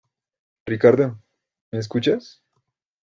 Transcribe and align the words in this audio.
Ricardo,¿ 0.65 1.21
me 1.71 1.77
escuchas? 1.77 2.41